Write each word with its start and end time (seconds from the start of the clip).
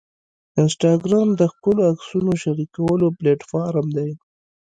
انسټاګرام 0.61 1.29
د 1.39 1.41
ښکلو 1.53 1.81
عکسونو 1.91 2.31
شریکولو 2.43 3.05
پلیټفارم 3.17 3.87
دی. 3.97 4.11